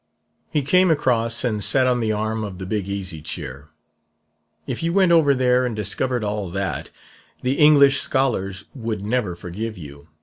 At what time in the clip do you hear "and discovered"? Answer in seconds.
5.63-6.23